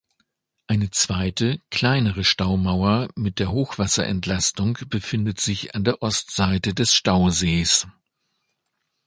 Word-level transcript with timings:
Eine 0.65 0.89
zweite, 0.89 1.61
kleinere 1.69 2.23
Staumauer 2.23 3.09
mit 3.15 3.37
der 3.37 3.51
Hochwasserentlastung 3.51 4.79
befindet 4.89 5.39
sich 5.39 5.75
an 5.75 5.83
der 5.83 6.01
Ostseite 6.01 6.73
des 6.73 6.95
Stausees. 6.95 7.85